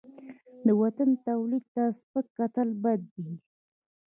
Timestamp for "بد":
2.83-3.01